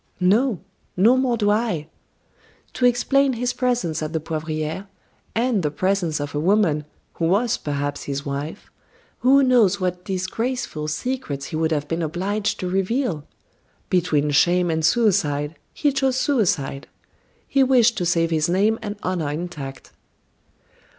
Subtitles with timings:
[0.19, 0.59] No
[0.97, 1.87] no more do I.
[2.73, 4.87] To explain his presence at the Poivriere,
[5.35, 8.71] and the presence of a woman, who was perhaps his wife,
[9.19, 13.27] who knows what disgraceful secrets he would have been obliged to reveal?
[13.91, 16.87] Between shame and suicide, he chose suicide.
[17.47, 19.91] He wished to save his name and honor intact."